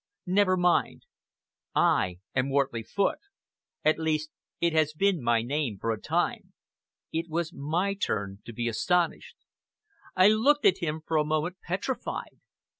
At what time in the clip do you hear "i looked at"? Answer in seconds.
10.15-10.79